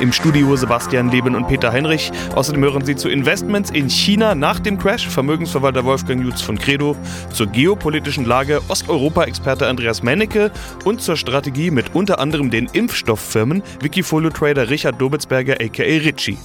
Im 0.00 0.12
Studio 0.12 0.56
Sebastian 0.56 1.10
Leben 1.10 1.34
und 1.34 1.48
Peter 1.48 1.72
Heinrich. 1.72 2.10
Außerdem 2.34 2.62
hören 2.62 2.84
Sie 2.84 2.96
zu 2.96 3.08
Investments 3.08 3.70
in 3.70 3.88
China 3.88 4.34
nach 4.34 4.60
dem 4.60 4.78
Crash 4.78 5.08
Vermögensverwalter 5.08 5.84
Wolfgang 5.84 6.24
Jutz 6.24 6.40
von 6.40 6.58
Credo, 6.58 6.96
zur 7.32 7.46
geopolitischen 7.46 8.24
Lage 8.24 8.60
Osteuropa-Experte 8.68 9.66
Andreas 9.66 10.02
Mennecke 10.02 10.50
und 10.84 11.00
zur 11.00 11.16
Strategie 11.16 11.70
mit 11.70 11.94
unter 11.94 12.18
anderem 12.18 12.50
den 12.50 12.66
Impfstofffirmen 12.66 13.62
Wikifolio-Trader 13.80 14.70
Richard 14.70 15.00
Dobitzberger 15.00 15.54
aka 15.54 15.82
Ritchie. 15.82 16.38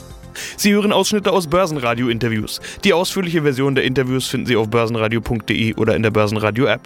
Sie 0.57 0.73
hören 0.73 0.91
Ausschnitte 0.91 1.31
aus 1.31 1.47
Börsenradio-Interviews. 1.47 2.59
Die 2.83 2.93
ausführliche 2.93 3.43
Version 3.43 3.75
der 3.75 3.83
Interviews 3.83 4.27
finden 4.27 4.47
Sie 4.47 4.55
auf 4.55 4.69
börsenradio.de 4.69 5.75
oder 5.75 5.95
in 5.95 6.03
der 6.03 6.11
Börsenradio-App. 6.11 6.81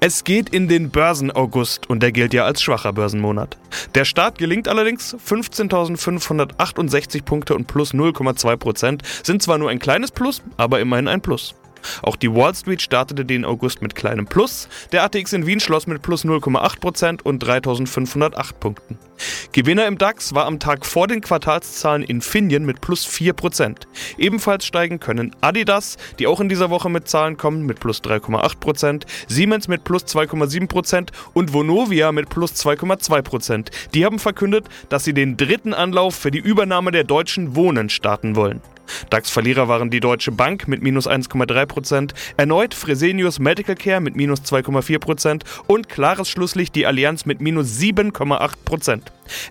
Es 0.00 0.24
geht 0.24 0.48
in 0.48 0.68
den 0.68 0.90
Börsen-August 0.90 1.88
und 1.88 2.02
der 2.02 2.12
gilt 2.12 2.34
ja 2.34 2.44
als 2.44 2.62
schwacher 2.62 2.92
Börsenmonat. 2.92 3.56
Der 3.94 4.04
Start 4.04 4.38
gelingt 4.38 4.68
allerdings, 4.68 5.16
15.568 5.16 7.24
Punkte 7.24 7.54
und 7.54 7.66
plus 7.66 7.94
0,2 7.94 8.56
Prozent 8.56 9.02
sind 9.22 9.42
zwar 9.42 9.58
nur 9.58 9.70
ein 9.70 9.78
kleines 9.78 10.10
Plus, 10.10 10.42
aber 10.56 10.80
immerhin 10.80 11.08
ein 11.08 11.20
Plus. 11.20 11.54
Auch 12.02 12.16
die 12.16 12.32
Wall 12.32 12.54
Street 12.54 12.82
startete 12.82 13.24
den 13.24 13.44
August 13.44 13.82
mit 13.82 13.94
kleinem 13.94 14.26
Plus. 14.26 14.68
Der 14.92 15.04
ATX 15.04 15.32
in 15.32 15.46
Wien 15.46 15.60
schloss 15.60 15.86
mit 15.86 16.02
plus 16.02 16.24
0,8% 16.24 17.22
und 17.22 17.38
3508 17.40 18.60
Punkten. 18.60 18.98
Gewinner 19.52 19.86
im 19.86 19.98
DAX 19.98 20.34
war 20.34 20.46
am 20.46 20.58
Tag 20.58 20.84
vor 20.84 21.06
den 21.06 21.20
Quartalszahlen 21.20 22.02
Infineon 22.02 22.64
mit 22.64 22.80
plus 22.80 23.06
4%. 23.06 23.82
Ebenfalls 24.18 24.66
steigen 24.66 25.00
können 25.00 25.34
Adidas, 25.40 25.96
die 26.18 26.26
auch 26.26 26.40
in 26.40 26.48
dieser 26.48 26.70
Woche 26.70 26.90
mit 26.90 27.08
Zahlen 27.08 27.36
kommen, 27.36 27.64
mit 27.64 27.80
plus 27.80 28.02
3,8%, 28.02 29.04
Siemens 29.28 29.68
mit 29.68 29.84
plus 29.84 30.04
2,7% 30.04 31.10
und 31.32 31.52
Vonovia 31.52 32.12
mit 32.12 32.28
plus 32.28 32.54
2,2%. 32.54 33.68
Die 33.94 34.04
haben 34.04 34.18
verkündet, 34.18 34.66
dass 34.88 35.04
sie 35.04 35.14
den 35.14 35.36
dritten 35.36 35.74
Anlauf 35.74 36.14
für 36.14 36.30
die 36.30 36.38
Übernahme 36.38 36.90
der 36.90 37.04
deutschen 37.04 37.54
Wohnen 37.54 37.88
starten 37.88 38.36
wollen. 38.36 38.60
DAX-Verlierer 39.10 39.68
waren 39.68 39.90
die 39.90 40.00
Deutsche 40.00 40.32
Bank 40.32 40.68
mit 40.68 40.82
minus 40.82 41.08
1,3%, 41.08 42.12
erneut 42.36 42.74
Fresenius 42.74 43.38
Medical 43.38 43.74
Care 43.74 44.00
mit 44.00 44.16
minus 44.16 44.40
2,4% 44.40 45.42
und 45.66 45.88
klares 45.88 46.28
Schlusslicht 46.28 46.74
die 46.74 46.86
Allianz 46.86 47.26
mit 47.26 47.40
minus 47.40 47.78
7,8%. 47.78 49.00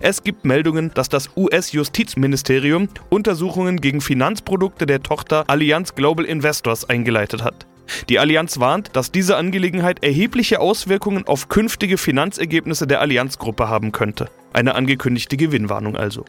Es 0.00 0.22
gibt 0.22 0.44
Meldungen, 0.44 0.92
dass 0.94 1.08
das 1.08 1.30
US-Justizministerium 1.36 2.88
Untersuchungen 3.10 3.80
gegen 3.80 4.00
Finanzprodukte 4.00 4.86
der 4.86 5.02
Tochter 5.02 5.44
Allianz 5.48 5.94
Global 5.94 6.24
Investors 6.24 6.88
eingeleitet 6.88 7.42
hat. 7.42 7.66
Die 8.08 8.18
Allianz 8.18 8.60
warnt, 8.60 8.90
dass 8.94 9.12
diese 9.12 9.36
Angelegenheit 9.36 10.02
erhebliche 10.02 10.60
Auswirkungen 10.60 11.26
auf 11.26 11.48
künftige 11.48 11.98
Finanzergebnisse 11.98 12.86
der 12.86 13.00
Allianzgruppe 13.00 13.68
haben 13.68 13.92
könnte. 13.92 14.30
Eine 14.52 14.74
angekündigte 14.74 15.36
Gewinnwarnung 15.36 15.96
also. 15.96 16.24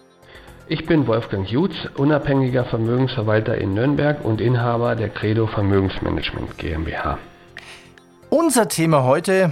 Ich 0.67 0.87
bin 0.87 1.05
Wolfgang 1.05 1.47
Jutz, 1.47 1.75
unabhängiger 1.95 2.65
Vermögensverwalter 2.65 3.55
in 3.55 3.75
Nürnberg 3.75 4.25
und 4.25 4.41
Inhaber 4.41 4.95
der 4.95 5.09
Credo 5.09 5.45
Vermögensmanagement 5.45 6.57
GmbH. 6.57 7.19
Unser 8.31 8.67
Thema 8.67 9.03
heute, 9.03 9.51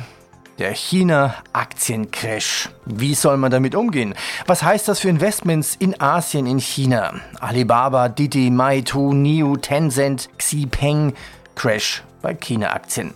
der 0.58 0.73
China-Aktiencrash. 0.73 2.69
Wie 2.88 3.14
soll 3.14 3.38
man 3.38 3.52
damit 3.52 3.75
umgehen? 3.75 4.16
Was 4.47 4.64
heißt 4.64 4.88
das 4.88 5.02
für 5.02 5.09
Investments 5.09 5.75
in 5.75 6.02
Asien, 6.02 6.47
in 6.47 6.59
China? 6.59 7.14
Alibaba, 7.39 8.09
Didi, 8.09 8.50
Maitu, 8.50 9.14
Niu, 9.14 9.58
Tencent, 9.58 10.30
Xipeng, 10.40 11.13
Crash 11.53 12.01
bei 12.24 12.34
China-Aktien. 12.34 13.13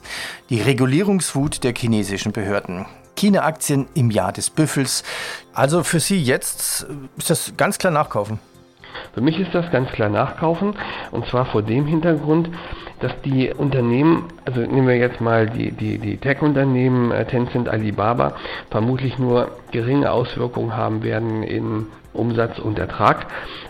Die 0.52 0.62
Regulierungswut 0.62 1.64
der 1.64 1.74
chinesischen 1.74 2.31
Behörden. 2.31 2.85
China-Aktien 3.17 3.88
im 3.94 4.11
Jahr 4.11 4.31
des 4.31 4.50
Büffels. 4.50 5.03
Also 5.53 5.83
für 5.83 6.00
Sie 6.00 6.22
jetzt 6.22 6.88
ist 7.17 7.29
das 7.29 7.53
ganz 7.57 7.78
klar 7.78 7.91
nachkaufen. 7.91 8.39
Für 9.13 9.22
mich 9.22 9.39
ist 9.39 9.53
das 9.53 9.69
ganz 9.72 9.89
klar 9.91 10.09
nachkaufen 10.09 10.75
und 11.11 11.28
zwar 11.28 11.45
vor 11.45 11.61
dem 11.61 11.85
Hintergrund, 11.85 12.50
dass 13.00 13.11
die 13.23 13.51
Unternehmen, 13.53 14.25
also 14.45 14.61
nehmen 14.61 14.88
wir 14.88 14.97
jetzt 14.97 15.22
mal 15.22 15.47
die, 15.47 15.72
die, 15.72 16.00
die 16.00 16.17
Tech-Unternehmen 16.17 17.11
äh, 17.11 17.25
Tencent, 17.25 17.69
Alibaba, 17.69 18.35
vermutlich 18.72 19.17
nur 19.19 19.51
geringe 19.72 20.11
Auswirkungen 20.11 20.75
haben 20.75 21.03
werden 21.03 21.44
in 21.44 21.88
Umsatz 22.13 22.57
und 22.57 22.79
Ertrag 22.79 23.28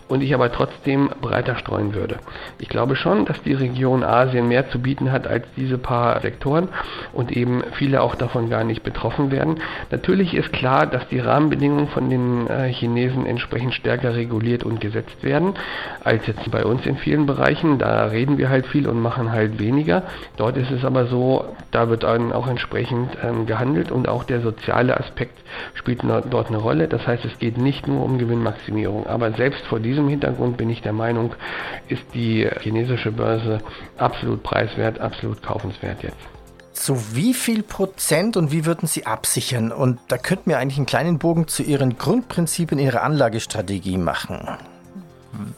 und 0.07 0.21
ich 0.21 0.33
aber 0.33 0.51
trotzdem 0.51 1.09
breiter 1.21 1.55
streuen 1.57 1.93
würde. 1.93 2.17
Ich 2.59 2.69
glaube 2.69 2.95
schon, 2.95 3.25
dass 3.25 3.41
die 3.43 3.53
Region 3.53 4.03
Asien 4.03 4.47
mehr 4.47 4.69
zu 4.69 4.79
bieten 4.79 5.11
hat 5.11 5.27
als 5.27 5.45
diese 5.55 5.77
paar 5.77 6.19
Sektoren 6.21 6.69
und 7.13 7.31
eben 7.31 7.63
viele 7.73 8.01
auch 8.01 8.15
davon 8.15 8.49
gar 8.49 8.63
nicht 8.63 8.83
betroffen 8.83 9.31
werden. 9.31 9.57
Natürlich 9.91 10.33
ist 10.33 10.51
klar, 10.53 10.85
dass 10.85 11.07
die 11.09 11.19
Rahmenbedingungen 11.19 11.87
von 11.87 12.09
den 12.09 12.47
äh, 12.47 12.71
Chinesen 12.71 13.25
entsprechend 13.25 13.73
stärker 13.73 14.15
reguliert 14.15 14.63
und 14.63 14.79
gesetzt 14.81 15.23
werden 15.23 15.53
als 16.03 16.25
jetzt 16.27 16.49
bei 16.51 16.65
uns 16.65 16.85
in 16.85 16.97
vielen 16.97 17.25
Bereichen. 17.25 17.79
Da 17.79 18.05
reden 18.05 18.37
wir 18.37 18.49
halt 18.49 18.67
viel 18.67 18.87
und 18.87 19.01
machen 19.01 19.31
halt 19.31 19.59
weniger. 19.59 20.03
Dort 20.37 20.57
ist 20.57 20.71
es 20.71 20.85
aber 20.85 21.07
so, 21.07 21.45
da 21.71 21.89
wird 21.89 22.03
dann 22.03 22.31
auch 22.31 22.47
entsprechend 22.47 23.17
ähm, 23.23 23.45
gehandelt 23.45 23.91
und 23.91 24.07
auch 24.07 24.23
der 24.23 24.41
soziale 24.41 24.97
Aspekt 24.97 25.37
spielt 25.73 26.01
dort 26.03 26.47
eine 26.47 26.57
Rolle. 26.57 26.87
Das 26.87 27.05
heißt, 27.05 27.25
es 27.25 27.37
geht 27.39 27.57
nicht 27.57 27.87
nur 27.87 28.03
um 28.03 28.17
Gewinnmaximierung, 28.17 29.07
aber 29.07 29.31
selbst 29.31 29.65
vor 29.67 29.79
diesem 29.79 29.96
diesem 29.97 30.09
Hintergrund 30.09 30.57
bin 30.57 30.69
ich 30.69 30.81
der 30.81 30.93
Meinung, 30.93 31.33
ist 31.87 32.03
die 32.13 32.47
chinesische 32.61 33.11
Börse 33.11 33.59
absolut 33.97 34.43
preiswert, 34.43 34.99
absolut 34.99 35.41
kaufenswert 35.41 36.03
jetzt. 36.03 36.17
Zu 36.73 37.15
wie 37.15 37.33
viel 37.33 37.63
Prozent 37.63 38.37
und 38.37 38.51
wie 38.51 38.65
würden 38.65 38.87
Sie 38.87 39.07
absichern? 39.07 39.71
Und 39.71 39.99
da 40.09 40.17
könnten 40.19 40.51
wir 40.51 40.59
eigentlich 40.59 40.77
einen 40.77 40.85
kleinen 40.85 41.17
Bogen 41.17 41.47
zu 41.47 41.63
Ihren 41.63 41.97
Grundprinzipien 41.97 42.79
Ihrer 42.79 43.01
Anlagestrategie 43.01 43.97
machen. 43.97 44.47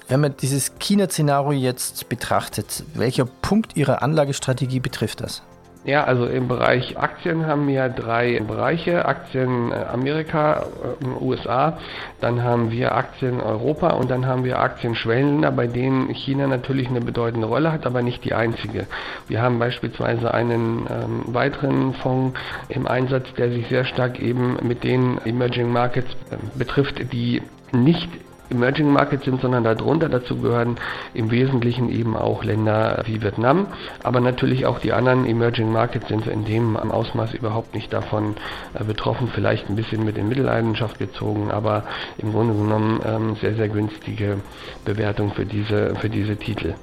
Wenn 0.08 0.22
man 0.22 0.36
dieses 0.38 0.80
China-Szenario 0.80 1.52
jetzt 1.52 2.08
betrachtet, 2.08 2.84
welcher 2.94 3.26
Punkt 3.26 3.76
Ihrer 3.76 4.02
Anlagestrategie 4.02 4.80
betrifft 4.80 5.22
das? 5.22 5.44
Ja, 5.86 6.04
also 6.04 6.26
im 6.26 6.50
Bereich 6.50 6.98
Aktien 6.98 7.48
haben 7.48 7.66
wir 7.68 7.88
drei 7.88 8.42
Bereiche. 8.42 9.06
Aktien 9.06 9.72
äh, 9.72 9.76
Amerika, 9.76 10.66
äh, 11.02 11.24
USA, 11.24 11.78
dann 12.20 12.44
haben 12.44 12.70
wir 12.70 12.96
Aktien 12.96 13.40
Europa 13.40 13.92
und 13.92 14.12
dann 14.12 14.28
haben 14.28 14.44
wir 14.44 14.60
Aktien 14.60 14.94
Schwellenländer, 14.94 15.52
bei 15.52 15.68
denen 15.68 16.14
China 16.14 16.48
natürlich 16.48 16.90
eine 16.90 17.00
bedeutende 17.00 17.48
Rolle 17.48 17.72
hat, 17.72 17.86
aber 17.86 18.02
nicht 18.02 18.26
die 18.26 18.34
einzige. 18.34 18.88
Wir 19.30 19.42
haben 19.42 19.58
beispielsweise 19.58 20.34
einen 20.34 20.86
ähm, 20.90 21.34
weiteren 21.34 21.94
Fonds 21.94 22.38
im 22.68 22.86
Einsatz, 22.86 23.34
der 23.38 23.50
sich 23.50 23.68
sehr 23.70 23.86
stark 23.86 24.20
eben 24.20 24.58
mit 24.62 24.84
den 24.84 25.18
Emerging 25.24 25.72
Markets 25.72 26.12
äh, 26.30 26.36
betrifft, 26.58 27.14
die 27.14 27.42
nicht 27.72 28.10
Emerging 28.50 28.92
Markets 28.92 29.26
sind, 29.26 29.42
sondern 29.42 29.64
darunter. 29.64 30.10
Dazu 30.10 30.38
gehören 30.38 30.78
im 31.14 31.32
Wesentlichen 31.32 31.90
eben 31.90 32.16
auch 32.16 32.44
Länder 32.44 33.04
wie 33.06 33.22
Vietnam, 33.22 33.68
aber 34.04 34.20
natürlich 34.20 34.66
auch 34.66 34.80
die 34.80 34.94
anderen 34.94 35.26
Emerging 35.26 35.72
Markets 35.72 36.08
sind 36.08 36.28
in 36.28 36.46
dem 36.46 36.78
Ausmaß 36.78 37.34
überhaupt 37.34 37.74
nicht 37.74 37.94
davon 37.94 38.36
äh, 38.74 38.84
betroffen, 38.84 39.30
vielleicht 39.34 39.70
ein 39.70 39.76
bisschen 39.76 40.04
mit 40.04 40.18
in 40.18 40.28
Mittelleidenschaft 40.28 41.00
gezogen, 41.00 41.52
aber 41.52 41.84
im 42.18 42.32
Grunde 42.32 42.54
genommen 42.54 43.00
ähm, 43.06 43.36
sehr, 43.36 43.56
sehr 43.56 43.70
günstige 43.70 44.38
Bewertung 44.86 45.32
für 45.32 45.46
diese, 45.46 45.96
für 45.96 46.10
diese 46.10 46.38
Titel. 46.38 46.74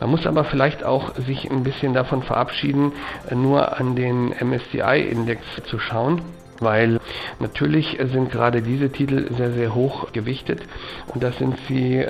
Man 0.00 0.10
muss 0.10 0.26
aber 0.26 0.44
vielleicht 0.44 0.84
auch 0.84 1.14
sich 1.16 1.50
ein 1.50 1.62
bisschen 1.62 1.94
davon 1.94 2.22
verabschieden, 2.22 2.92
äh, 3.28 3.34
nur 3.34 3.78
an 3.78 3.96
den 3.96 4.32
MSCI-Index 4.32 5.42
zu 5.66 5.78
schauen 5.78 6.22
weil 6.62 7.00
natürlich 7.40 7.98
sind 8.12 8.30
gerade 8.30 8.62
diese 8.62 8.90
Titel 8.90 9.32
sehr, 9.34 9.52
sehr 9.52 9.74
hoch 9.74 10.12
gewichtet 10.12 10.62
und 11.08 11.22
das 11.22 11.36
sind 11.38 11.56
sie 11.68 12.06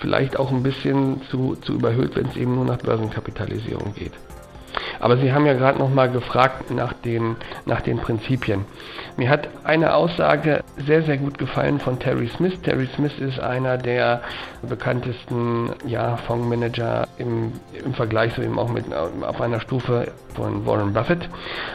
vielleicht 0.00 0.38
auch 0.38 0.50
ein 0.50 0.62
bisschen 0.62 1.22
zu, 1.30 1.56
zu 1.56 1.74
überhöht, 1.74 2.16
wenn 2.16 2.26
es 2.26 2.36
eben 2.36 2.54
nur 2.54 2.64
nach 2.64 2.78
Börsenkapitalisierung 2.78 3.94
geht. 3.94 4.12
Aber 5.04 5.18
Sie 5.18 5.34
haben 5.34 5.44
ja 5.44 5.52
gerade 5.52 5.78
noch 5.78 5.90
mal 5.90 6.08
gefragt 6.08 6.70
nach 6.70 6.94
den, 6.94 7.36
nach 7.66 7.82
den 7.82 7.98
Prinzipien. 7.98 8.64
Mir 9.18 9.28
hat 9.28 9.50
eine 9.62 9.92
Aussage 9.94 10.64
sehr, 10.78 11.02
sehr 11.02 11.18
gut 11.18 11.36
gefallen 11.36 11.78
von 11.78 11.98
Terry 11.98 12.26
Smith. 12.28 12.58
Terry 12.62 12.88
Smith 12.96 13.18
ist 13.18 13.38
einer 13.38 13.76
der 13.76 14.22
bekanntesten 14.62 15.72
ja, 15.84 16.16
Fondsmanager 16.16 17.06
im, 17.18 17.52
im 17.84 17.92
Vergleich 17.92 18.32
so 18.32 18.40
eben 18.40 18.58
auch 18.58 18.70
mit 18.70 18.86
auf 18.94 19.42
einer 19.42 19.60
Stufe 19.60 20.10
von 20.34 20.64
Warren 20.64 20.94
Buffett. 20.94 21.28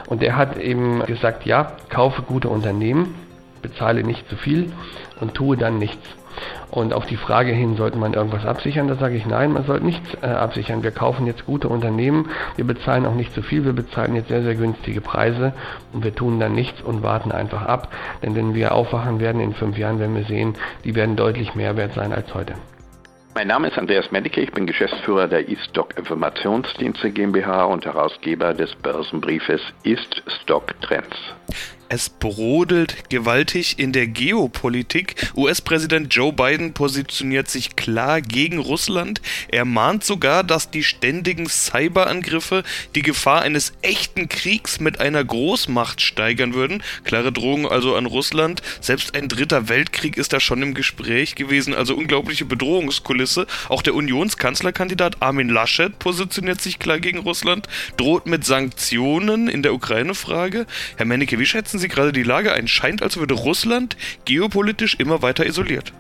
Und 0.08 0.24
der 0.24 0.36
hat 0.36 0.58
eben 0.58 1.06
gesagt, 1.06 1.46
ja, 1.46 1.74
kaufe 1.90 2.24
gute 2.24 2.50
Unternehmen, 2.50 3.14
bezahle 3.62 4.04
nicht 4.04 4.28
zu 4.28 4.38
viel 4.38 4.72
und 5.22 5.36
tue 5.36 5.56
dann 5.56 5.78
nichts. 5.78 6.19
Und 6.72 6.94
auf 6.94 7.06
die 7.06 7.18
Frage 7.18 7.52
hin, 7.52 7.76
sollte 7.76 7.98
man 7.98 8.14
irgendwas 8.14 8.46
absichern, 8.46 8.88
da 8.88 8.96
sage 8.96 9.16
ich 9.16 9.26
nein, 9.26 9.54
man 9.54 9.66
sollte 9.66 9.86
nichts 9.86 10.16
äh, 10.22 10.28
absichern. 10.28 10.84
Wir 10.84 10.92
kaufen 10.92 11.26
jetzt 11.26 11.46
gute 11.46 11.68
Unternehmen, 11.70 12.30
wir 12.56 12.66
bezahlen 12.66 13.06
auch 13.06 13.16
nicht 13.16 13.34
zu 13.34 13.42
viel, 13.42 13.66
wir 13.66 13.74
bezahlen 13.74 14.16
jetzt 14.16 14.30
sehr, 14.30 14.44
sehr 14.44 14.56
günstige 14.56 15.02
Preise 15.02 15.54
und 15.94 16.04
wir 16.04 16.14
tun 16.14 16.40
dann 16.40 16.54
nichts 16.54 16.82
und 16.82 17.04
warten 17.04 17.32
einfach 17.32 17.64
ab. 17.64 17.94
Denn 18.22 18.36
wenn 18.36 18.54
wir 18.54 18.74
aufwachen 18.74 19.20
werden 19.20 19.42
in 19.42 19.54
fünf 19.54 19.78
Jahren, 19.78 20.00
werden 20.00 20.16
wir 20.16 20.26
sehen, 20.26 20.56
die 20.84 20.96
werden 20.96 21.16
deutlich 21.16 21.56
mehr 21.56 21.76
wert 21.78 21.94
sein 21.94 22.14
als 22.14 22.34
heute. 22.34 22.54
Mein 23.36 23.48
Name 23.48 23.68
ist 23.70 23.78
Andreas 23.78 24.12
Medike, 24.12 24.42
ich 24.42 24.52
bin 24.52 24.66
Geschäftsführer 24.66 25.28
der 25.28 25.50
eStock 25.50 25.98
Informationsdienste 25.98 27.12
GmbH 27.12 27.66
und 27.66 27.86
Herausgeber 27.86 28.54
des 28.54 28.76
Börsenbriefes 28.76 29.62
Ist 29.84 30.24
Stock 30.42 30.74
Trends. 30.82 31.16
Es 31.92 32.08
brodelt 32.08 33.10
gewaltig 33.10 33.80
in 33.80 33.92
der 33.92 34.06
Geopolitik. 34.06 35.16
US-Präsident 35.36 36.14
Joe 36.14 36.32
Biden 36.32 36.74
positioniert 36.74 37.50
sich 37.50 37.76
klar 37.76 38.22
gegen 38.22 38.60
Russland. 38.60 39.22
Er 39.48 39.66
mahnt 39.66 40.04
sogar, 40.04 40.44
dass 40.44 40.70
die 40.70 40.84
ständigen 40.84 41.50
Cyberangriffe 41.50 42.62
die 42.94 43.02
Gefahr 43.02 43.42
eines 43.42 43.74
echten 43.82 44.30
Kriegs 44.30 44.80
mit 44.80 45.02
einer 45.02 45.24
Großmacht 45.24 46.00
steigern 46.00 46.54
würden. 46.54 46.84
Klare 47.06 47.32
Drohung 47.32 47.68
also 47.68 47.96
an 47.96 48.06
Russland. 48.06 48.62
Selbst 48.82 49.16
ein 49.16 49.28
dritter 49.28 49.68
Weltkrieg 49.68 50.16
ist 50.16 50.32
da 50.32 50.40
schon 50.40 50.62
im 50.62 50.76
Gespräch 50.76 51.34
gewesen. 51.34 51.74
Also 51.74 51.96
unglaubliche 51.96 52.46
Bedrohungskulisse. 52.46 53.48
Auch 53.68 53.82
der 53.82 53.96
Unionskanzlerkandidat 53.96 55.24
Armin 55.24 55.50
Laschet 55.50 55.98
positioniert 55.98 56.62
sich 56.62 56.78
klar 56.78 57.00
gegen 57.00 57.18
Russland, 57.18 57.68
droht 57.98 58.28
mit 58.28 58.46
Sanktionen 58.46 59.48
in 59.48 59.64
der 59.64 59.74
Ukraine-Frage. 59.74 60.68
Herr 60.96 61.06
Menneke, 61.08 61.40
wie 61.40 61.48
schätzen 61.48 61.79
Sie 61.80 61.88
gerade 61.88 62.12
die 62.12 62.24
Lage 62.24 62.54
ein? 62.54 62.68
Scheint, 62.68 63.02
als 63.02 63.18
würde 63.18 63.34
Russland 63.34 63.98
geopolitisch 64.26 64.96
immer 65.00 65.22
weiter 65.22 65.46
isoliert. 65.46 65.94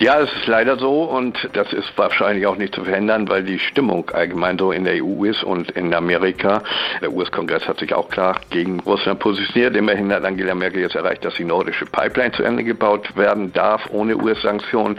Ja, 0.00 0.18
es 0.18 0.32
ist 0.32 0.48
leider 0.48 0.76
so 0.76 1.04
und 1.04 1.48
das 1.52 1.72
ist 1.72 1.96
wahrscheinlich 1.96 2.48
auch 2.48 2.56
nicht 2.56 2.74
zu 2.74 2.82
verhindern, 2.82 3.28
weil 3.28 3.44
die 3.44 3.60
Stimmung 3.60 4.10
allgemein 4.10 4.58
so 4.58 4.72
in 4.72 4.82
der 4.82 4.94
EU 4.94 5.22
ist 5.24 5.44
und 5.44 5.70
in 5.70 5.94
Amerika. 5.94 6.64
Der 7.00 7.12
US-Kongress 7.12 7.68
hat 7.68 7.78
sich 7.78 7.94
auch 7.94 8.08
klar 8.08 8.40
gegen 8.50 8.80
Russland 8.80 9.20
positioniert. 9.20 9.76
Immerhin 9.76 10.12
hat 10.12 10.24
Angela 10.24 10.56
Merkel 10.56 10.80
jetzt 10.80 10.96
erreicht, 10.96 11.24
dass 11.24 11.34
die 11.34 11.44
nordische 11.44 11.86
Pipeline 11.86 12.32
zu 12.32 12.42
Ende 12.42 12.64
gebaut 12.64 13.16
werden 13.16 13.52
darf, 13.52 13.88
ohne 13.92 14.16
US-Sanktionen. 14.16 14.98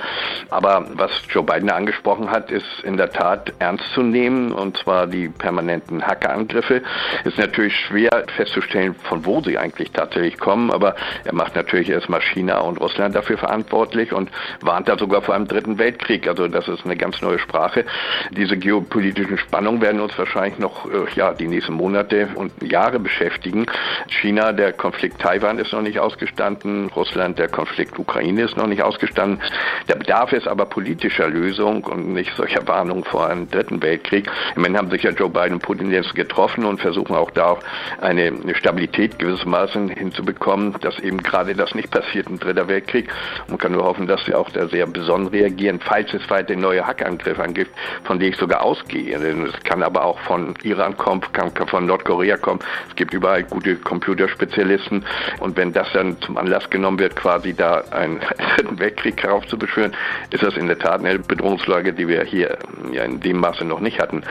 Aber 0.50 0.86
was 0.94 1.12
Joe 1.30 1.44
Biden 1.44 1.70
angesprochen 1.70 2.32
hat, 2.32 2.50
ist 2.50 2.66
in 2.84 2.96
der 2.96 3.12
Tat 3.12 3.52
ernst 3.60 3.84
zu 3.94 4.02
nehmen 4.02 4.54
und 4.54 4.78
zwar 4.78 5.08
die 5.08 5.28
permanenten 5.28 6.08
Hackerangriffe. 6.08 6.82
Ist 7.26 7.38
natürlich 7.38 7.78
schwer 7.78 8.24
festzustellen, 8.38 8.96
von 9.04 9.26
wo 9.26 9.42
sie 9.42 9.58
eigentlich 9.58 9.92
tatsächlich 9.92 10.38
kommen, 10.38 10.72
aber 10.72 10.96
er 11.26 11.34
macht 11.34 11.54
natürlich 11.58 11.90
erstmal 11.90 12.22
China 12.22 12.60
und 12.60 12.80
Russland 12.80 13.14
dafür 13.14 13.38
verantwortlich 13.38 14.14
und 14.14 14.30
warnt 14.62 14.85
warnt 14.86 14.90
da 14.90 14.98
sogar 14.98 15.22
vor 15.22 15.36
einem 15.36 15.48
dritten 15.48 15.78
Weltkrieg. 15.78 16.28
Also 16.28 16.48
das 16.48 16.68
ist 16.68 16.86
eine 16.86 16.96
ganz 16.96 17.22
neue 17.22 17.40
Sprache. 17.40 17.86
Diese 18.32 18.58
geopolitischen 18.58 19.38
Spannungen 19.38 19.82
werden 19.82 20.02
uns 20.02 20.18
wahrscheinlich 20.18 20.60
noch 20.60 20.86
äh, 20.86 21.06
ja, 21.16 21.34
die 21.34 21.48
nächsten 21.48 21.74
Monate 21.74 22.30
und 22.36 22.52
Jahre 22.62 23.00
beschäftigen. 23.00 23.66
China, 24.08 24.52
der 24.52 24.74
Konflikt 24.74 25.20
Taiwan 25.20 25.58
ist 25.58 25.74
noch 25.74 25.82
nicht 25.82 26.00
ausgestanden. 26.00 26.90
Russland, 26.96 27.40
der 27.40 27.48
Konflikt 27.48 27.98
Ukraine 27.98 28.44
ist 28.44 28.58
noch 28.58 28.68
nicht 28.68 28.84
ausgestanden. 28.84 29.42
Der 29.88 29.96
Bedarf 29.96 30.34
ist 30.34 30.48
aber 30.48 30.66
politischer 30.66 31.28
Lösung 31.28 31.84
und 31.84 32.14
nicht 32.14 32.36
solcher 32.36 32.68
Warnung 32.68 33.04
vor 33.06 33.28
einem 33.28 33.50
dritten 33.50 33.82
Weltkrieg. 33.82 34.30
Im 34.56 34.62
Moment 34.62 34.78
haben 34.78 34.92
sich 34.92 35.04
ja 35.04 35.12
Joe 35.12 35.30
Biden 35.30 35.54
und 35.54 35.62
Putin 35.62 35.92
jetzt 35.92 36.14
getroffen 36.16 36.66
und 36.66 36.80
versuchen 36.80 37.16
auch 37.16 37.32
da 37.32 37.58
eine 38.02 38.34
Stabilität 38.56 39.18
gewissermaßen 39.20 39.90
hinzubekommen, 39.90 40.76
dass 40.82 41.00
eben 41.00 41.24
gerade 41.24 41.56
das 41.56 41.74
nicht 41.74 41.92
passiert, 41.92 42.30
ein 42.30 42.40
dritter 42.40 42.68
Weltkrieg. 42.68 43.10
Man 43.48 43.58
kann 43.58 43.72
nur 43.72 43.84
hoffen, 43.84 44.08
dass 44.08 44.24
sie 44.26 44.34
auch 44.34 44.50
der 44.50 44.68
sehr 44.76 44.88
besonnen 44.88 45.28
reagieren, 45.28 45.80
falls 45.80 46.14
es 46.14 46.30
weiter 46.30 46.54
neue 46.56 46.86
Hackangriffe 46.86 47.42
angibt, 47.42 47.72
von 48.04 48.20
denen 48.20 48.34
ich 48.34 48.38
sogar 48.38 48.62
ausgehe. 48.62 49.16
Es 49.16 49.64
kann 49.64 49.82
aber 49.84 50.04
auch 50.04 50.20
von 50.20 50.54
Iran 50.64 50.98
kommen, 50.98 51.22
kann, 51.32 51.54
kann 51.54 51.68
von 51.68 51.86
Nordkorea 51.86 52.36
kommen. 52.36 52.60
Es 52.90 52.96
gibt 52.98 53.14
überall 53.14 53.44
gute 53.44 53.78
Computerspezialisten. 53.78 55.06
Und 55.40 55.56
wenn 55.56 55.72
das 55.72 55.88
dann 55.94 56.20
zum 56.22 56.38
Anlass 56.38 56.70
genommen 56.70 57.00
wird, 57.00 57.16
quasi 57.16 57.54
da 57.54 57.84
einen 57.92 58.20
dritten 58.58 58.80
Weltkrieg 58.80 59.24
heraufzubeschwören, 59.24 59.94
ist 60.32 60.44
das 60.44 60.58
in 60.58 60.68
der 60.68 60.78
Tat 60.78 61.00
eine 61.00 61.20
Bedrohungslage, 61.20 61.94
die 61.94 62.10
wir 62.10 62.24
hier 62.24 62.58
ja 62.92 63.04
in 63.04 63.22
dem 63.22 63.38
Maße 63.38 63.64
noch 63.64 63.80
nicht 63.80 64.02
hatten. 64.02 64.24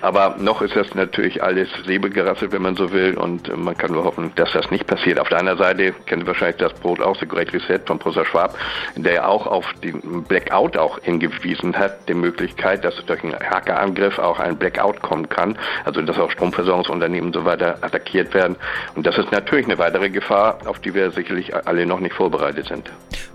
Aber 0.00 0.36
noch 0.40 0.62
ist 0.62 0.74
das 0.74 0.92
natürlich 0.96 1.42
alles 1.42 1.68
säbelgerasselt, 1.86 2.50
wenn 2.50 2.62
man 2.62 2.74
so 2.74 2.90
will. 2.92 3.14
Und 3.16 3.56
man 3.56 3.76
kann 3.76 3.92
nur 3.92 4.02
hoffen, 4.02 4.32
dass 4.34 4.50
das 4.52 4.68
nicht 4.72 4.88
passiert. 4.88 5.20
Auf 5.20 5.28
der 5.28 5.38
anderen 5.38 5.58
Seite 5.58 5.94
Sie 6.22 6.26
wahrscheinlich 6.26 6.58
das 6.58 6.72
Brot 6.74 7.00
auch, 7.00 7.16
The 7.18 7.26
Great 7.26 7.52
Reset 7.52 7.80
von 7.84 7.98
Professor 7.98 8.24
Schwab, 8.24 8.56
der 8.96 9.14
ja 9.14 9.26
auch 9.26 9.46
auf 9.46 9.66
die 9.82 9.91
Blackout 10.28 10.76
auch 10.76 10.98
hingewiesen 11.02 11.76
hat, 11.76 12.08
die 12.08 12.14
Möglichkeit, 12.14 12.84
dass 12.84 12.94
durch 13.06 13.22
einen 13.22 13.34
Hackerangriff 13.34 14.18
auch 14.18 14.38
ein 14.38 14.56
Blackout 14.56 15.02
kommen 15.02 15.28
kann, 15.28 15.58
also 15.84 16.00
dass 16.02 16.18
auch 16.18 16.30
Stromversorgungsunternehmen 16.30 17.28
und 17.28 17.34
so 17.34 17.44
weiter 17.44 17.78
attackiert 17.80 18.34
werden. 18.34 18.56
Und 18.94 19.06
das 19.06 19.18
ist 19.18 19.32
natürlich 19.32 19.66
eine 19.66 19.78
weitere 19.78 20.10
Gefahr, 20.10 20.58
auf 20.64 20.78
die 20.78 20.94
wir 20.94 21.10
sicherlich 21.10 21.54
alle 21.54 21.86
noch 21.86 22.00
nicht 22.00 22.14
vorbereitet 22.14 22.68
sind. 22.68 22.90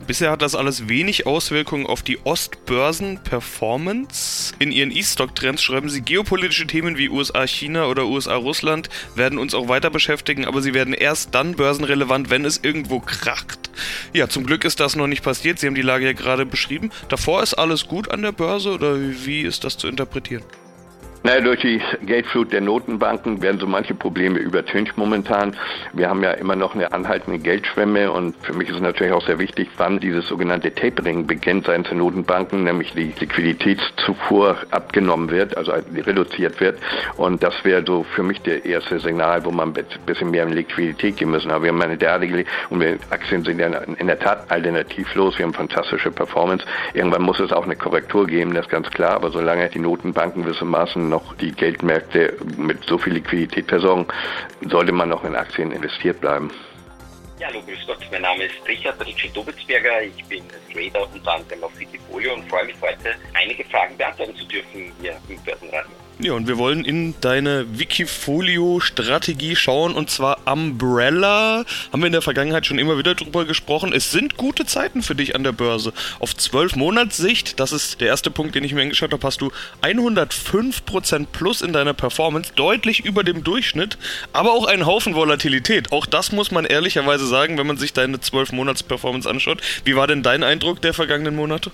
Bisher 0.05 0.31
hat 0.31 0.41
das 0.41 0.55
alles 0.55 0.87
wenig 0.87 1.27
Auswirkungen 1.27 1.85
auf 1.85 2.01
die 2.01 2.17
Ostbörsen-Performance. 2.23 4.53
In 4.59 4.71
ihren 4.71 4.91
E-Stock-Trends 4.91 5.61
schreiben 5.61 5.89
sie, 5.89 6.01
geopolitische 6.01 6.65
Themen 6.65 6.97
wie 6.97 7.09
USA-China 7.09 7.87
oder 7.87 8.05
USA-Russland 8.05 8.87
werden 9.15 9.37
uns 9.37 9.53
auch 9.53 9.67
weiter 9.67 9.89
beschäftigen, 9.89 10.45
aber 10.45 10.61
sie 10.61 10.73
werden 10.73 10.93
erst 10.93 11.35
dann 11.35 11.55
börsenrelevant, 11.55 12.29
wenn 12.29 12.45
es 12.45 12.61
irgendwo 12.63 13.01
kracht. 13.01 13.69
Ja, 14.13 14.29
zum 14.29 14.45
Glück 14.45 14.63
ist 14.63 14.79
das 14.79 14.95
noch 14.95 15.07
nicht 15.07 15.23
passiert. 15.23 15.59
Sie 15.59 15.67
haben 15.67 15.75
die 15.75 15.81
Lage 15.81 16.05
ja 16.05 16.13
gerade 16.13 16.45
beschrieben. 16.49 16.91
Davor 17.09 17.43
ist 17.43 17.53
alles 17.53 17.87
gut 17.87 18.11
an 18.11 18.21
der 18.21 18.31
Börse 18.31 18.71
oder 18.71 18.99
wie 18.99 19.41
ist 19.41 19.63
das 19.63 19.77
zu 19.77 19.87
interpretieren? 19.87 20.43
Naja, 21.27 21.41
durch 21.41 21.59
die 21.59 21.81
Geldflut 22.05 22.53
der 22.53 22.61
Notenbanken 22.61 23.41
werden 23.41 23.59
so 23.59 23.67
manche 23.67 23.93
Probleme 23.93 24.39
übertönt 24.39 24.97
momentan. 24.97 25.57
Wir 25.91 26.07
haben 26.07 26.23
ja 26.23 26.31
immer 26.31 26.55
noch 26.55 26.73
eine 26.73 26.93
anhaltende 26.93 27.37
Geldschwemme 27.37 28.09
und 28.13 28.33
für 28.43 28.53
mich 28.53 28.69
ist 28.69 28.75
es 28.75 28.81
natürlich 28.81 29.11
auch 29.11 29.25
sehr 29.25 29.37
wichtig, 29.37 29.67
wann 29.75 29.99
dieses 29.99 30.25
sogenannte 30.25 30.73
Tapering 30.73 31.27
beginnt 31.27 31.65
seitens 31.65 31.89
der 31.89 31.97
Notenbanken, 31.97 32.63
nämlich 32.63 32.93
die 32.93 33.13
Liquiditätszufuhr 33.19 34.55
abgenommen 34.71 35.29
wird, 35.29 35.57
also 35.57 35.73
reduziert 35.73 36.61
wird. 36.61 36.79
Und 37.17 37.43
das 37.43 37.55
wäre 37.65 37.83
so 37.85 38.03
für 38.03 38.23
mich 38.23 38.41
der 38.43 38.63
erste 38.63 38.97
Signal, 38.97 39.43
wo 39.43 39.51
man 39.51 39.73
ein 39.75 39.85
bisschen 40.05 40.31
mehr 40.31 40.43
in 40.43 40.53
Liquidität 40.53 41.17
gehen 41.17 41.31
müssen. 41.31 41.51
Aber 41.51 41.65
wir 41.65 41.71
haben 41.73 41.81
eine 41.81 41.97
derartige, 41.97 42.45
und 42.69 42.79
wir 42.79 42.99
Aktien 43.09 43.43
sind 43.43 43.59
ja 43.59 43.67
in 43.67 44.07
der 44.07 44.19
Tat 44.19 44.49
alternativlos, 44.49 45.37
wir 45.37 45.45
haben 45.45 45.53
fantastische 45.53 46.09
Performance. 46.09 46.65
Irgendwann 46.93 47.23
muss 47.23 47.41
es 47.41 47.51
auch 47.51 47.65
eine 47.65 47.75
Korrektur 47.75 48.27
geben, 48.27 48.53
das 48.53 48.67
ist 48.67 48.71
ganz 48.71 48.89
klar. 48.91 49.15
Aber 49.15 49.29
solange 49.29 49.67
die 49.67 49.79
Notenbanken 49.79 50.43
gewissermaßen 50.43 51.09
noch 51.09 51.16
noch 51.17 51.33
die 51.37 51.51
Geldmärkte 51.51 52.37
mit 52.57 52.83
so 52.85 52.97
viel 52.97 53.13
Liquidität 53.13 53.67
versorgen, 53.67 54.05
sollte 54.69 54.91
man 54.91 55.09
noch 55.09 55.23
in 55.23 55.35
Aktien 55.35 55.71
investiert 55.71 56.21
bleiben. 56.21 56.51
Ja, 57.39 57.47
hallo, 57.47 57.61
grüß 57.61 57.85
Gott. 57.87 57.99
Mein 58.11 58.21
Name 58.21 58.45
ist 58.45 58.55
Richard 58.67 58.99
Richie 59.05 59.29
Dobitzberger. 59.29 60.03
Ich 60.03 60.23
bin 60.25 60.43
Trader 60.71 61.07
unter 61.13 61.33
anderem 61.33 61.63
auf 61.63 61.79
Wikifolio 61.79 62.33
und 62.33 62.49
freue 62.49 62.65
mich 62.65 62.75
heute, 62.81 63.15
einige 63.33 63.63
Fragen 63.65 63.95
beantworten 63.97 64.35
zu 64.35 64.45
dürfen 64.45 64.91
hier 65.01 65.15
im 65.29 65.41
Börsenradio. 65.43 66.06
Ja, 66.19 66.33
und 66.33 66.47
wir 66.47 66.57
wollen 66.57 66.83
in 66.83 67.13
deine 67.21 67.77
Wikifolio-Strategie 67.77 69.55
schauen 69.55 69.93
und 69.93 70.09
zwar 70.09 70.39
Umbrella. 70.51 71.63
Haben 71.91 72.01
wir 72.01 72.07
in 72.07 72.11
der 72.11 72.23
Vergangenheit 72.23 72.65
schon 72.65 72.79
immer 72.79 72.97
wieder 72.97 73.13
drüber 73.13 73.45
gesprochen. 73.45 73.93
Es 73.93 74.11
sind 74.11 74.35
gute 74.35 74.65
Zeiten 74.65 75.03
für 75.03 75.13
dich 75.13 75.35
an 75.35 75.43
der 75.43 75.51
Börse. 75.51 75.93
Auf 76.17 76.35
12 76.35 76.75
Monatssicht, 76.75 77.59
das 77.59 77.71
ist 77.71 78.01
der 78.01 78.07
erste 78.07 78.31
Punkt, 78.31 78.55
den 78.55 78.63
ich 78.63 78.73
mir 78.73 78.81
angeschaut 78.81 79.13
habe, 79.13 79.27
hast 79.27 79.41
du 79.41 79.51
105% 79.83 81.27
plus 81.31 81.61
in 81.61 81.71
deiner 81.71 81.93
Performance, 81.93 82.51
deutlich 82.55 83.05
über 83.05 83.23
dem 83.23 83.43
Durchschnitt, 83.43 83.99
aber 84.33 84.53
auch 84.53 84.65
einen 84.65 84.87
Haufen 84.87 85.13
Volatilität. 85.13 85.91
Auch 85.91 86.07
das 86.07 86.31
muss 86.31 86.49
man 86.49 86.65
ehrlicherweise 86.65 87.27
sagen, 87.27 87.59
wenn 87.59 87.67
man 87.67 87.77
sich 87.77 87.93
deine 87.93 88.19
12 88.19 88.53
Monats-Performance 88.53 89.29
anschaut. 89.29 89.61
Wie 89.83 89.95
war 89.95 90.07
denn 90.07 90.23
dein 90.23 90.41
Eindruck 90.41 90.81
der 90.81 90.95
vergangenen 90.95 91.35
Monate? 91.35 91.69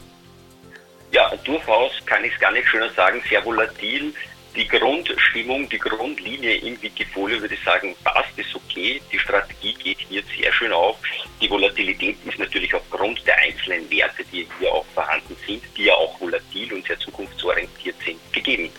Ja, 1.13 1.31
durchaus 1.45 1.91
kann 2.05 2.25
ich 2.25 2.33
es 2.33 2.39
gar 2.39 2.51
nicht 2.51 2.67
schöner 2.67 2.89
sagen, 2.89 3.21
sehr 3.29 3.45
volatil 3.45 4.13
die 4.55 4.67
Grundstimmung, 4.67 5.67
die 5.69 5.79
Grundlinie 5.79 6.57
im 6.57 6.79
Wikifolio, 6.81 7.41
würde 7.41 7.55
ich 7.55 7.63
sagen, 7.63 7.95
passt, 8.03 8.38
ist 8.38 8.55
okay. 8.55 9.01
Die 9.12 9.19
Strategie 9.19 9.74
geht 9.74 10.00
hier 10.10 10.24
sehr 10.38 10.51
schön 10.53 10.72
auf. 10.72 10.98
Die 11.41 11.50
Volatilität 11.50 12.17
ist 12.25 12.38
natürlich 12.38 12.74
aufgrund 12.74 13.25
der 13.25 13.38
einzelnen 13.39 13.89
Werte, 13.89 14.24
die 14.31 14.48
hier 14.60 14.72
auch 14.72 14.86
vorhanden 14.93 15.36
sind, 15.48 15.63
die 15.75 15.86
ja 15.86 15.93
auch 15.95 16.19
volatil 16.22 16.72
und 16.74 16.86
sehr 16.86 17.00
zukunftsorientiert 17.00 17.95
sind, 18.05 18.19
gegeben. 18.31 18.69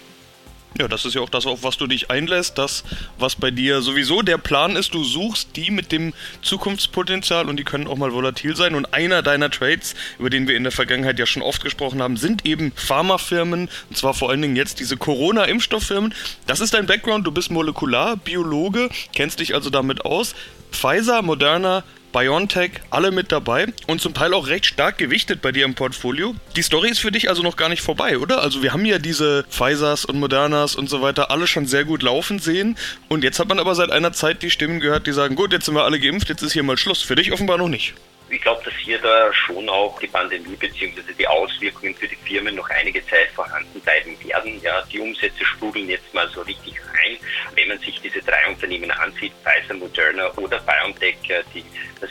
Ja, 0.76 0.88
das 0.88 1.04
ist 1.04 1.14
ja 1.14 1.20
auch 1.20 1.28
das, 1.28 1.46
auf 1.46 1.62
was 1.62 1.76
du 1.76 1.86
dich 1.86 2.10
einlässt, 2.10 2.58
das, 2.58 2.82
was 3.16 3.36
bei 3.36 3.52
dir 3.52 3.80
sowieso 3.80 4.22
der 4.22 4.38
Plan 4.38 4.74
ist. 4.74 4.92
Du 4.92 5.04
suchst 5.04 5.54
die 5.54 5.70
mit 5.70 5.92
dem 5.92 6.12
Zukunftspotenzial 6.42 7.48
und 7.48 7.58
die 7.58 7.64
können 7.64 7.86
auch 7.86 7.96
mal 7.96 8.12
volatil 8.12 8.56
sein. 8.56 8.74
Und 8.74 8.92
einer 8.92 9.22
deiner 9.22 9.50
Trades, 9.50 9.94
über 10.18 10.30
den 10.30 10.48
wir 10.48 10.56
in 10.56 10.64
der 10.64 10.72
Vergangenheit 10.72 11.20
ja 11.20 11.26
schon 11.26 11.42
oft 11.42 11.62
gesprochen 11.62 12.02
haben, 12.02 12.16
sind 12.16 12.44
eben 12.44 12.72
Pharmafirmen 12.74 13.68
und 13.88 13.96
zwar 13.96 14.14
vor 14.14 14.30
allen 14.30 14.42
Dingen 14.42 14.56
jetzt 14.56 14.80
diese 14.80 14.96
Corona-Impfstofffirmen. 14.96 16.12
Das 16.48 16.58
ist 16.58 16.74
dein 16.74 16.86
Background, 16.86 17.24
du 17.24 17.30
bist 17.30 17.52
Molekularbiologe, 17.52 18.88
kennst 19.14 19.38
dich 19.38 19.54
also 19.54 19.70
damit 19.70 20.04
aus. 20.04 20.34
Pfizer, 20.72 21.22
Moderna, 21.22 21.84
BioNTech, 22.14 22.70
alle 22.90 23.10
mit 23.10 23.32
dabei 23.32 23.66
und 23.88 24.00
zum 24.00 24.14
Teil 24.14 24.32
auch 24.32 24.46
recht 24.46 24.66
stark 24.66 24.96
gewichtet 24.98 25.42
bei 25.42 25.52
dir 25.52 25.64
im 25.64 25.74
Portfolio. 25.74 26.34
Die 26.54 26.62
Story 26.62 26.88
ist 26.88 27.00
für 27.00 27.10
dich 27.10 27.28
also 27.28 27.42
noch 27.42 27.56
gar 27.56 27.68
nicht 27.68 27.82
vorbei, 27.82 28.18
oder? 28.18 28.40
Also 28.40 28.62
wir 28.62 28.72
haben 28.72 28.86
ja 28.86 28.98
diese 28.98 29.44
Pfizers 29.50 30.04
und 30.04 30.20
Modernas 30.20 30.76
und 30.76 30.88
so 30.88 31.02
weiter 31.02 31.32
alle 31.32 31.48
schon 31.48 31.66
sehr 31.66 31.84
gut 31.84 32.02
laufen 32.02 32.38
sehen 32.38 32.78
und 33.08 33.24
jetzt 33.24 33.40
hat 33.40 33.48
man 33.48 33.58
aber 33.58 33.74
seit 33.74 33.90
einer 33.90 34.12
Zeit 34.12 34.42
die 34.42 34.50
Stimmen 34.50 34.78
gehört, 34.78 35.08
die 35.08 35.12
sagen, 35.12 35.34
gut, 35.34 35.52
jetzt 35.52 35.66
sind 35.66 35.74
wir 35.74 35.84
alle 35.84 35.98
geimpft, 35.98 36.28
jetzt 36.28 36.42
ist 36.42 36.52
hier 36.52 36.62
mal 36.62 36.78
Schluss. 36.78 37.02
Für 37.02 37.16
dich 37.16 37.32
offenbar 37.32 37.58
noch 37.58 37.68
nicht. 37.68 37.94
Ich 38.30 38.40
glaube, 38.40 38.62
dass 38.64 38.74
hier 38.74 38.98
da 38.98 39.32
schon 39.32 39.68
auch 39.68 39.98
die 40.00 40.06
Pandemie 40.06 40.56
bzw. 40.56 41.00
die 41.18 41.26
Auswirkungen 41.26 41.94
für 41.94 42.08
die 42.08 42.16
Firmen 42.16 42.54
noch 42.54 42.68
einige 42.70 43.04
Zeit 43.06 43.30
vorhanden 43.30 43.80
bleiben 43.80 44.16
werden. 44.24 44.60
Ja, 44.62 44.82
die 44.90 44.98
Umsätze 44.98 45.44
sprudeln 45.44 45.88
jetzt 45.88 46.12
mal 46.12 46.28
so 46.30 46.40
richtig 46.42 46.74
rein. 46.80 47.16
Wenn 47.54 47.68
man 47.68 47.78
sich 47.78 48.00
diese 48.00 48.20
drei 48.20 48.48
Unternehmen 48.48 48.90
ansieht, 48.90 49.32
Pfizer, 49.44 49.74
Moderna 49.74 50.32
oder 50.36 50.58
BioNTech, 50.60 51.16
die 51.54 51.64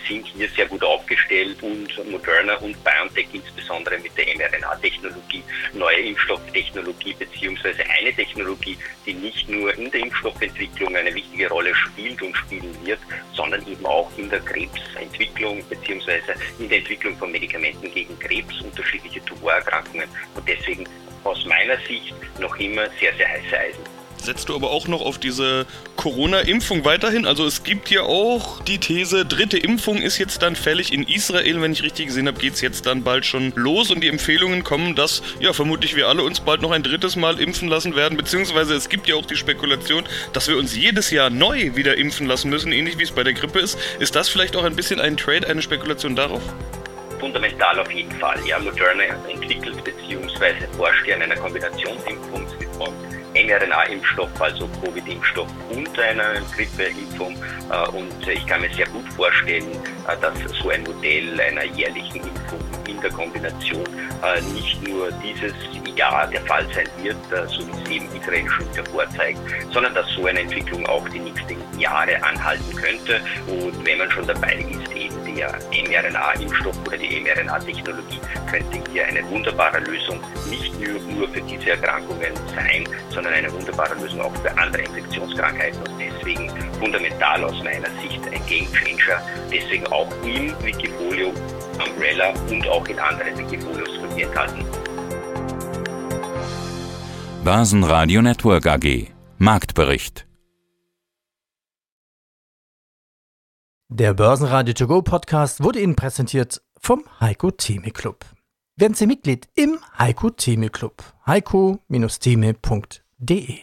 sind 0.08 0.26
hier 0.28 0.50
sehr 0.50 0.66
gut 0.68 0.84
aufgestellt 0.84 1.62
und 1.62 1.90
Moderna 2.10 2.56
und 2.58 2.82
BioNTech 2.84 3.28
insbesondere 3.34 4.00
mit 4.00 4.18
der 4.18 4.26
mRNA-Technologie, 4.36 5.44
neue 5.74 6.00
Impfstofftechnologie 6.00 7.14
beziehungsweise 7.14 7.84
eine 7.90 8.14
Technologie, 8.14 8.78
die 9.06 9.14
nicht 9.14 9.50
nur 9.50 9.74
in 9.78 9.92
der 9.92 10.02
Impfstoffentwicklung 10.02 10.96
eine 10.96 11.14
wichtige 11.14 11.50
Rolle 11.50 11.76
spielt 11.76 12.22
und 12.22 12.36
spielen 12.38 12.76
wird, 12.86 13.00
sondern 13.34 13.66
eben 13.68 13.86
auch 13.86 14.10
in 14.18 14.30
der 14.30 14.40
Krebsentwicklung 14.40 15.64
beziehungsweise 16.06 16.40
in 16.60 16.70
der 16.70 16.80
Entwicklung 16.80 17.18
von 17.18 17.32
Medikamenten 17.32 17.92
gegen 17.92 18.18
Krebs, 18.20 18.62
unterschiedliche 18.62 19.24
Tumorerkrankungen. 19.26 20.08
Und 20.36 20.48
deswegen 20.48 20.86
aus 21.24 21.46
meiner 21.46 21.78
Sicht 21.88 22.14
noch 22.40 22.56
immer 22.58 22.88
sehr, 23.00 23.14
sehr 23.16 23.30
heiße 23.30 23.58
Eisen 23.58 24.03
setzt 24.24 24.50
du 24.50 24.56
aber 24.56 24.72
auch 24.72 24.88
noch 24.88 25.02
auf 25.02 25.18
diese 25.18 25.66
Corona-Impfung 25.96 26.86
weiterhin. 26.86 27.26
Also 27.26 27.46
es 27.46 27.64
gibt 27.64 27.90
ja 27.90 28.02
auch 28.02 28.62
die 28.62 28.78
These, 28.78 29.26
dritte 29.26 29.58
Impfung 29.58 29.98
ist 30.02 30.18
jetzt 30.18 30.42
dann 30.42 30.56
fällig 30.56 30.94
in 30.94 31.04
Israel. 31.04 31.62
Wenn 31.62 31.74
ich 31.74 31.84
richtig 31.84 32.08
gesehen 32.08 32.28
habe, 32.28 32.40
geht 32.40 32.54
es 32.54 32.62
jetzt 32.62 32.86
dann 32.86 33.04
bald 33.04 33.26
schon 33.26 33.54
los 33.56 33.92
und 33.92 34.02
die 34.02 34.08
Empfehlungen 34.08 34.64
kommen, 34.64 34.96
dass 34.96 35.22
ja 35.40 35.54
vermutlich 35.54 35.96
wir 35.96 36.08
alle 36.08 36.24
uns 36.24 36.40
bald 36.40 36.62
noch 36.62 36.72
ein 36.72 36.84
drittes 36.84 37.16
Mal 37.16 37.40
impfen 37.40 37.68
lassen 37.68 37.96
werden. 37.96 38.18
Beziehungsweise 38.18 38.76
es 38.76 38.90
gibt 38.90 39.08
ja 39.08 39.16
auch 39.16 39.26
die 39.26 39.36
Spekulation, 39.36 40.04
dass 40.34 40.48
wir 40.48 40.58
uns 40.58 40.76
jedes 40.76 41.12
Jahr 41.12 41.30
neu 41.30 41.76
wieder 41.76 41.98
impfen 41.98 42.28
lassen 42.28 42.50
müssen, 42.50 42.72
ähnlich 42.72 42.98
wie 42.98 43.04
es 43.04 43.12
bei 43.12 43.24
der 43.24 43.34
Grippe 43.34 43.60
ist. 43.60 43.78
Ist 44.00 44.16
das 44.16 44.30
vielleicht 44.30 44.56
auch 44.56 44.64
ein 44.64 44.76
bisschen 44.76 45.00
ein 45.00 45.18
Trade, 45.18 45.48
eine 45.48 45.62
Spekulation 45.62 46.16
darauf? 46.16 46.42
Fundamental 47.20 47.80
auf 47.80 47.92
jeden 47.92 48.12
Fall. 48.20 48.38
Ja, 48.46 48.60
Moderna 48.60 49.04
entwickelt 49.32 49.82
bzw. 49.84 50.68
forscht 50.76 51.10
an 51.10 51.22
einer 51.22 51.38
Kombinationsimpfung 51.38 52.48
von 52.78 52.92
mRNA-Impfstoff, 53.34 54.30
also 54.40 54.70
Covid-Impfstoff 54.84 55.50
und 55.72 56.00
einer 56.00 56.42
Grippeimpfung. 56.56 57.36
Äh, 57.70 57.90
und 57.90 58.28
ich 58.28 58.46
kann 58.46 58.62
mir 58.62 58.74
sehr 58.74 58.88
gut 58.88 59.08
vorstellen, 59.14 59.70
äh, 60.08 60.16
dass 60.22 60.34
so 60.62 60.70
ein 60.70 60.84
Modell 60.84 61.40
einer 61.40 61.66
jährlichen 61.66 62.18
Impfung 62.18 62.63
in 62.88 63.00
der 63.02 63.12
Kombination 63.12 63.86
äh, 64.24 64.42
nicht 64.54 64.88
nur 64.88 65.12
dieses 65.24 65.54
Jahr 65.96 66.28
der 66.28 66.42
Fall 66.42 66.66
sein 66.74 66.88
wird, 67.02 67.18
so 67.50 67.62
wie 67.68 67.72
es 67.84 67.90
eben 67.90 68.16
Israel 68.16 68.48
schon 68.50 68.86
vorzeigt, 68.88 69.40
sondern 69.72 69.94
dass 69.94 70.08
so 70.10 70.26
eine 70.26 70.42
Entwicklung 70.42 70.86
auch 70.88 71.08
die 71.10 71.20
nächsten 71.20 71.80
Jahre 71.80 72.22
anhalten 72.24 72.76
könnte. 72.76 73.22
Und 73.48 73.86
wenn 73.86 73.98
man 74.00 74.10
schon 74.10 74.26
dabei 74.28 74.66
ist, 74.70 74.92
eben 74.96 75.24
der 75.36 75.60
mRNA-Impfstoff 75.72 76.76
oder 76.88 76.98
die 76.98 77.22
mRNA-Technologie 77.22 78.20
könnte 78.50 78.92
hier 78.92 79.06
eine 79.06 79.28
wunderbare 79.30 79.80
Lösung 79.80 80.20
nicht 80.50 80.74
nur, 80.80 81.00
nur 81.02 81.28
für 81.30 81.42
diese 81.42 81.72
Erkrankungen 81.72 82.34
sein, 82.56 82.88
sondern 83.10 83.34
eine 83.34 83.52
wunderbare 83.52 83.96
Lösung 83.96 84.22
auch 84.22 84.36
für 84.38 84.52
andere 84.58 84.84
Infektionskrankheiten 84.84 85.80
und 85.82 86.00
deswegen 86.00 86.50
fundamental 86.80 87.44
aus 87.44 87.64
meiner 87.64 87.90
Sicht 88.02 88.22
ein 88.32 88.46
Game 88.48 88.68
Changer. 88.74 89.22
Deswegen 89.52 89.86
auch 89.88 90.10
im 90.24 90.54
Wikifolio 90.64 91.34
Umbrella 91.74 92.34
und 92.50 92.68
auch 92.68 92.88
in 92.88 92.98
anderen 93.00 93.38
Wikifolios 93.38 93.98
von 93.98 94.14
mir 94.16 94.28
enthalten. 94.28 94.66
Börsenradio 97.44 98.22
Network 98.22 98.66
AG 98.68 99.08
Marktbericht 99.38 100.26
Der 103.90 104.14
Börsenradio 104.14 104.74
To 104.74 104.88
Go 104.88 105.02
Podcast 105.02 105.62
wurde 105.64 105.80
Ihnen 105.82 105.96
präsentiert 105.96 106.62
vom 106.80 107.04
Heiko 107.20 107.52
Theme 107.52 107.92
Club. 107.92 108.26
Werden 108.76 108.96
Sie 108.96 109.06
Mitglied 109.06 109.48
im 109.56 109.78
Heiko 110.00 110.32
Theme 110.32 110.70
Club. 110.70 111.04
heiko-theme.de 111.28 113.60